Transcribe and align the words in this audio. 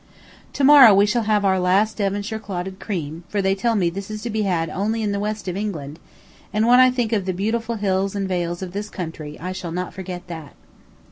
To 0.53 0.63
morrow 0.63 0.85
morning 0.85 0.97
we 0.97 1.05
shall 1.05 1.21
have 1.25 1.45
our 1.45 1.59
last 1.59 1.97
Devonshire 1.97 2.39
clotted 2.39 2.79
cream, 2.79 3.23
for 3.29 3.39
they 3.39 3.53
tell 3.53 3.75
me 3.75 3.91
this 3.91 4.09
is 4.09 4.23
to 4.23 4.31
be 4.31 4.41
had 4.41 4.67
only 4.71 5.03
in 5.03 5.11
the 5.11 5.19
west 5.19 5.47
of 5.47 5.55
England, 5.55 5.99
and 6.51 6.65
when 6.65 6.79
I 6.79 6.89
think 6.89 7.13
of 7.13 7.25
the 7.25 7.33
beautiful 7.33 7.75
hills 7.75 8.15
and 8.15 8.27
vales 8.27 8.63
of 8.63 8.71
this 8.71 8.89
country 8.89 9.39
I 9.39 9.51
shall 9.51 9.71
not 9.71 9.93
forget 9.93 10.25
that. 10.25 10.55